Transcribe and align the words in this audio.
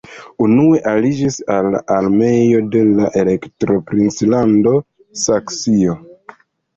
Unue 0.43 0.77
aliĝis 0.91 1.35
al 1.55 1.67
la 1.75 1.81
armeo 1.95 2.61
de 2.75 2.81
la 2.99 3.09
Elektoprinclando 3.23 4.73
Saksio. 5.25 5.95